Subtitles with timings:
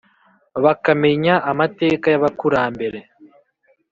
[0.63, 2.99] bakamenya amateka y’abakurambere